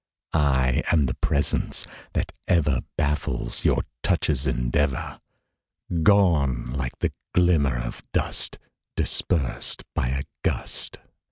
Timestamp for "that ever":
2.13-2.81